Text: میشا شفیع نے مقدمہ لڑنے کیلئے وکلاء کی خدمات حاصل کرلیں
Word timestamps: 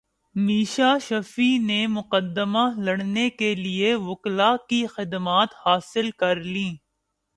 میشا 0.35 0.91
شفیع 1.01 1.57
نے 1.61 1.85
مقدمہ 1.87 2.63
لڑنے 2.77 3.29
کیلئے 3.29 3.93
وکلاء 4.07 4.55
کی 4.69 4.85
خدمات 4.87 5.53
حاصل 5.65 6.11
کرلیں 6.19 6.73